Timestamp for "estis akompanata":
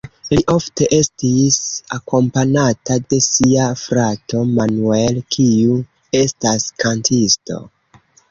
0.95-2.97